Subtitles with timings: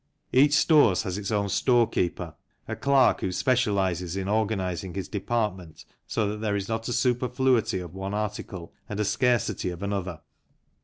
[0.33, 2.33] Each stores has its own storekeeper,
[2.67, 7.77] a clerk who specializes in organizing his department so that there is not a superfluity
[7.77, 10.21] of one article and a scarcity of another.